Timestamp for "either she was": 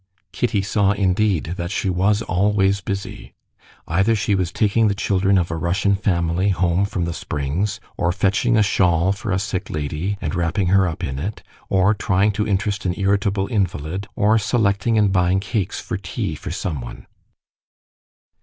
3.87-4.51